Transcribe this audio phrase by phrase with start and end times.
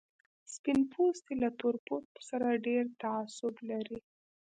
[0.53, 3.99] سپين پوستي له تور پوستو سره ډېر تعصب لري.